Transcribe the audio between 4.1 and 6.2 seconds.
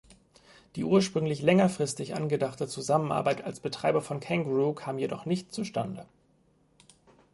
Kangaroo kam jedoch nicht zustande.